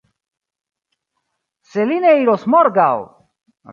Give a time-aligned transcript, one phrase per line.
[1.73, 2.91] Se li ne iros morgaŭ!